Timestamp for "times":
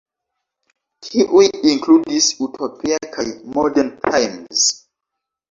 4.09-4.67